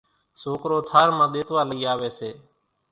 سوڪرو 0.41 0.77
ٿار 0.89 1.09
مان 1.17 1.27
ۮيتوا 1.33 1.61
لئي 1.69 1.83
آوي 1.93 2.09
سي 2.17 2.29